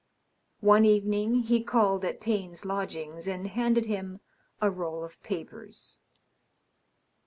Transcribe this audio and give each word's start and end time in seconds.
One 0.61 0.83
evening 0.83 1.41
he 1.41 1.63
called 1.63 2.03
at 2.05 2.19
Payne's 2.19 2.65
lodgings 2.65 3.27
and 3.27 3.45
handed 3.49 3.85
him 3.85 4.19
a 4.59 4.71
roll 4.71 5.03
of 5.05 5.21
papers. 5.21 5.99